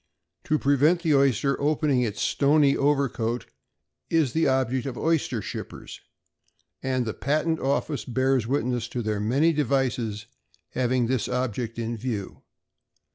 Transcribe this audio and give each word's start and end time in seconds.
To 0.45 0.57
prevent 0.57 1.03
the 1.03 1.13
oyster 1.13 1.61
opening 1.61 2.01
its 2.01 2.21
stony 2.23 2.75
overcoat, 2.75 3.45
is 4.09 4.33
the 4.33 4.47
object 4.47 4.87
of 4.87 4.97
oyster 4.97 5.43
shippers; 5.43 6.01
and 6.81 7.05
the 7.05 7.13
Patent 7.13 7.59
Office 7.59 8.03
bears 8.03 8.47
witness 8.47 8.87
to 8.87 9.03
their 9.03 9.19
many 9.19 9.53
devices 9.53 10.25
having 10.69 11.05
this 11.05 11.27
object 11.27 11.77
in 11.77 11.97
view. 11.97 12.41